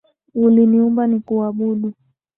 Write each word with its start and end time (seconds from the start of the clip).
Uliniumba 0.35 1.07
nikuabudu. 1.07 1.89